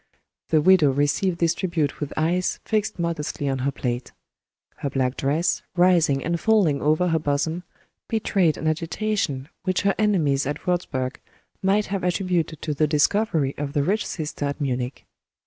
[0.49, 4.11] The widow received this tribute with eyes fixed modestly on her plate.
[4.77, 7.61] Her black dress, rising and falling over her bosom,
[8.09, 11.19] betrayed an agitation, which her enemies at Wurzburg
[11.61, 15.05] might have attributed to the discovery of the rich sister at Munich.